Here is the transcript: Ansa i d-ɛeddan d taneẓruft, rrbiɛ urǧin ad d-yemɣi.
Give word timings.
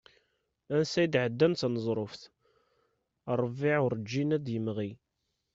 Ansa 0.75 0.99
i 1.05 1.07
d-ɛeddan 1.07 1.53
d 1.53 1.57
taneẓruft, 1.59 2.21
rrbiɛ 3.39 3.77
urǧin 3.85 4.35
ad 4.35 4.41
d-yemɣi. 4.45 4.91